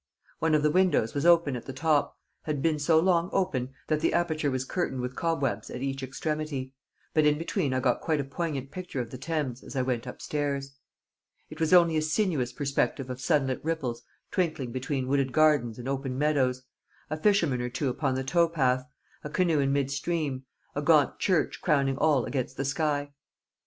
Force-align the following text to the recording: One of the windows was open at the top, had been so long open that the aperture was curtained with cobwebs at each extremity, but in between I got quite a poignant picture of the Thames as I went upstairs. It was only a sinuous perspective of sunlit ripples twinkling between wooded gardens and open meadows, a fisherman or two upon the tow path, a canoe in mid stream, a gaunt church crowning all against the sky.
One 0.39 0.55
of 0.55 0.63
the 0.63 0.71
windows 0.71 1.13
was 1.13 1.27
open 1.27 1.55
at 1.55 1.67
the 1.67 1.73
top, 1.73 2.17
had 2.45 2.63
been 2.63 2.79
so 2.79 2.99
long 2.99 3.29
open 3.31 3.75
that 3.85 3.99
the 3.99 4.13
aperture 4.13 4.49
was 4.49 4.65
curtained 4.65 4.99
with 4.99 5.15
cobwebs 5.15 5.69
at 5.69 5.83
each 5.83 6.01
extremity, 6.01 6.73
but 7.13 7.23
in 7.23 7.37
between 7.37 7.71
I 7.71 7.81
got 7.81 8.01
quite 8.01 8.19
a 8.19 8.23
poignant 8.23 8.71
picture 8.71 8.99
of 8.99 9.11
the 9.11 9.19
Thames 9.19 9.61
as 9.63 9.75
I 9.75 9.83
went 9.83 10.07
upstairs. 10.07 10.75
It 11.51 11.59
was 11.59 11.71
only 11.71 11.97
a 11.97 12.01
sinuous 12.01 12.51
perspective 12.51 13.11
of 13.11 13.21
sunlit 13.21 13.63
ripples 13.63 14.01
twinkling 14.31 14.71
between 14.71 15.07
wooded 15.07 15.31
gardens 15.31 15.77
and 15.77 15.87
open 15.87 16.17
meadows, 16.17 16.63
a 17.11 17.15
fisherman 17.17 17.61
or 17.61 17.69
two 17.69 17.87
upon 17.87 18.15
the 18.15 18.23
tow 18.23 18.49
path, 18.49 18.83
a 19.23 19.29
canoe 19.29 19.59
in 19.59 19.71
mid 19.71 19.91
stream, 19.91 20.45
a 20.73 20.81
gaunt 20.81 21.19
church 21.19 21.61
crowning 21.61 21.97
all 21.99 22.25
against 22.25 22.57
the 22.57 22.65
sky. 22.65 23.13